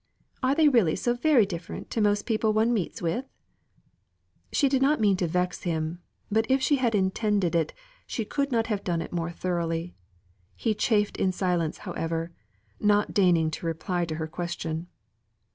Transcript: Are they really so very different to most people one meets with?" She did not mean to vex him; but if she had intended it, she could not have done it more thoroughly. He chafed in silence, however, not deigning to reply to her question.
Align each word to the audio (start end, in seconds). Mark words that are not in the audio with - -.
Are 0.41 0.55
they 0.55 0.67
really 0.67 0.95
so 0.95 1.13
very 1.13 1.45
different 1.45 1.91
to 1.91 2.01
most 2.01 2.25
people 2.25 2.53
one 2.53 2.73
meets 2.73 3.03
with?" 3.03 3.25
She 4.51 4.67
did 4.67 4.81
not 4.81 4.99
mean 4.99 5.15
to 5.17 5.27
vex 5.27 5.61
him; 5.61 6.01
but 6.31 6.49
if 6.49 6.59
she 6.59 6.77
had 6.77 6.95
intended 6.95 7.53
it, 7.53 7.71
she 8.07 8.25
could 8.25 8.51
not 8.51 8.65
have 8.65 8.83
done 8.83 9.03
it 9.03 9.13
more 9.13 9.29
thoroughly. 9.29 9.93
He 10.55 10.73
chafed 10.73 11.17
in 11.17 11.31
silence, 11.31 11.77
however, 11.85 12.31
not 12.79 13.13
deigning 13.13 13.51
to 13.51 13.67
reply 13.67 14.05
to 14.05 14.15
her 14.15 14.25
question. 14.25 14.87